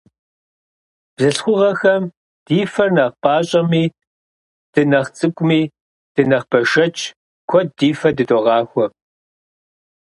Бзылъхугъэхэм 1.15 2.03
ди 2.45 2.57
фэр 2.73 2.89
нэхъ 2.95 3.15
пӀащӀэми, 3.23 3.83
дынэхъ 4.73 5.09
цӀыкӀуми, 5.17 5.61
дынэхъ 6.13 6.47
бэшэчщ, 6.51 6.99
куэд 7.49 7.67
ди 7.77 7.89
фэ 7.99 8.09
дыдогъахуэ. 8.15 8.85